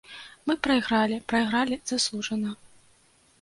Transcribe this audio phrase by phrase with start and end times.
[0.51, 2.57] Мы прайгралі, прайгралі заслужана.